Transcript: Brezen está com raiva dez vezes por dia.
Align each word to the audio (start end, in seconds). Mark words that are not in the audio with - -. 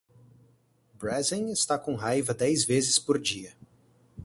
Brezen 0.95 1.49
está 1.51 1.77
com 1.77 1.93
raiva 1.93 2.33
dez 2.33 2.65
vezes 2.65 2.97
por 2.97 3.19
dia. 3.19 3.55